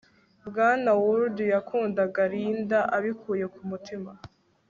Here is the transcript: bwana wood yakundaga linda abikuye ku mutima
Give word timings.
bwana 0.47 0.91
wood 1.03 1.35
yakundaga 1.53 2.21
linda 2.33 2.79
abikuye 2.97 3.45
ku 3.53 3.61
mutima 3.69 4.11